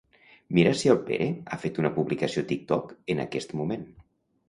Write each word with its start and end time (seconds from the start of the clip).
Mira 0.57 0.71
si 0.79 0.91
el 0.93 0.97
Pere 1.09 1.27
ha 1.57 1.61
fet 1.67 1.79
una 1.85 1.93
publicació 1.99 2.47
a 2.47 2.51
TikTok 2.55 2.99
en 3.17 3.27
aquest 3.31 3.59
moment. 3.63 3.91